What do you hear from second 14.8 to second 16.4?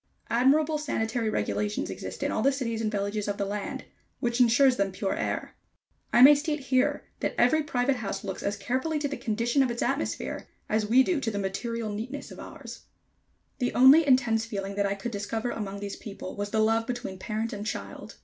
I could discover among these people